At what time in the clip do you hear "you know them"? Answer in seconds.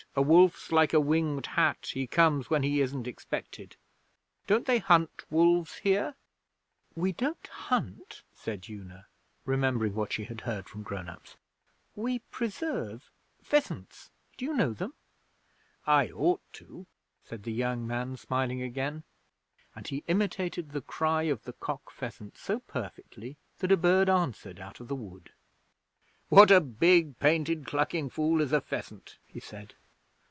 14.43-14.95